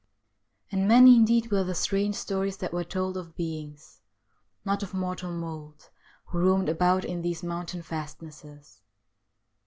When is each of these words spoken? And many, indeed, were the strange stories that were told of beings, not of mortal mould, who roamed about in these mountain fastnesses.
And 0.71 0.87
many, 0.87 1.15
indeed, 1.15 1.51
were 1.51 1.63
the 1.63 1.75
strange 1.75 2.15
stories 2.15 2.57
that 2.57 2.73
were 2.73 2.83
told 2.83 3.17
of 3.17 3.35
beings, 3.35 4.01
not 4.65 4.81
of 4.81 4.95
mortal 4.95 5.31
mould, 5.31 5.91
who 6.25 6.39
roamed 6.39 6.69
about 6.69 7.05
in 7.05 7.21
these 7.21 7.43
mountain 7.43 7.83
fastnesses. 7.83 8.81